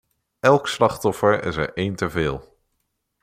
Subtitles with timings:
[0.39, 2.57] Elk slachtoffer is er één te veel.